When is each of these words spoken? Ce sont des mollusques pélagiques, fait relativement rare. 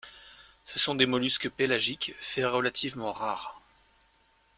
Ce 0.65 0.79
sont 0.79 0.95
des 0.95 1.05
mollusques 1.05 1.51
pélagiques, 1.51 2.15
fait 2.19 2.43
relativement 2.43 3.11
rare. 3.11 3.61